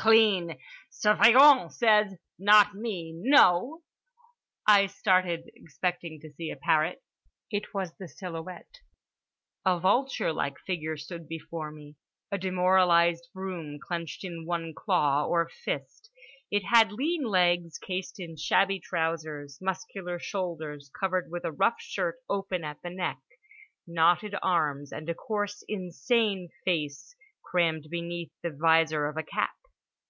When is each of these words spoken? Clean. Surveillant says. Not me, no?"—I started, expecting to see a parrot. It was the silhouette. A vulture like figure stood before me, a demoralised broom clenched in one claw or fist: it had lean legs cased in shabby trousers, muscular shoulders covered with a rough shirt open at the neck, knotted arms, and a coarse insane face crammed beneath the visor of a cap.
Clean. 0.00 0.58
Surveillant 0.90 1.72
says. 1.74 2.24
Not 2.38 2.74
me, 2.74 3.12
no?"—I 3.14 4.86
started, 4.86 5.50
expecting 5.54 6.18
to 6.20 6.32
see 6.32 6.50
a 6.50 6.56
parrot. 6.56 7.02
It 7.50 7.74
was 7.74 7.92
the 7.98 8.08
silhouette. 8.08 8.78
A 9.66 9.78
vulture 9.78 10.32
like 10.32 10.58
figure 10.58 10.96
stood 10.96 11.28
before 11.28 11.70
me, 11.70 11.96
a 12.32 12.38
demoralised 12.38 13.28
broom 13.34 13.78
clenched 13.78 14.24
in 14.24 14.46
one 14.46 14.72
claw 14.74 15.26
or 15.26 15.50
fist: 15.50 16.10
it 16.50 16.62
had 16.64 16.92
lean 16.92 17.24
legs 17.24 17.76
cased 17.76 18.18
in 18.18 18.38
shabby 18.38 18.80
trousers, 18.80 19.58
muscular 19.60 20.18
shoulders 20.18 20.90
covered 20.98 21.30
with 21.30 21.44
a 21.44 21.52
rough 21.52 21.78
shirt 21.78 22.16
open 22.26 22.64
at 22.64 22.80
the 22.82 22.88
neck, 22.88 23.18
knotted 23.86 24.34
arms, 24.42 24.92
and 24.94 25.10
a 25.10 25.14
coarse 25.14 25.62
insane 25.68 26.48
face 26.64 27.14
crammed 27.44 27.88
beneath 27.90 28.32
the 28.42 28.48
visor 28.48 29.04
of 29.06 29.18
a 29.18 29.22
cap. 29.22 29.50